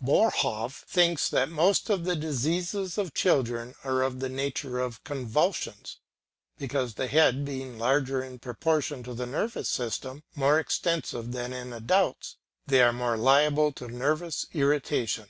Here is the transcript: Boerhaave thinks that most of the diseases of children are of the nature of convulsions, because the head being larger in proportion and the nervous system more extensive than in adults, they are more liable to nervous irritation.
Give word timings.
Boerhaave 0.00 0.84
thinks 0.86 1.28
that 1.28 1.48
most 1.50 1.90
of 1.90 2.04
the 2.04 2.14
diseases 2.14 2.96
of 2.96 3.12
children 3.12 3.74
are 3.82 4.02
of 4.02 4.20
the 4.20 4.28
nature 4.28 4.78
of 4.78 5.02
convulsions, 5.02 5.96
because 6.58 6.94
the 6.94 7.08
head 7.08 7.44
being 7.44 7.76
larger 7.76 8.22
in 8.22 8.38
proportion 8.38 9.04
and 9.08 9.16
the 9.18 9.26
nervous 9.26 9.68
system 9.68 10.22
more 10.36 10.60
extensive 10.60 11.32
than 11.32 11.52
in 11.52 11.72
adults, 11.72 12.36
they 12.68 12.80
are 12.80 12.92
more 12.92 13.16
liable 13.16 13.72
to 13.72 13.88
nervous 13.88 14.46
irritation. 14.52 15.26